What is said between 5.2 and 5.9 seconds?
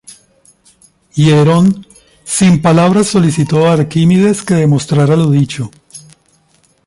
dicho.